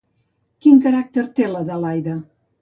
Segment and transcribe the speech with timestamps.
[0.65, 2.17] Quin caràcter té l'Adelaida?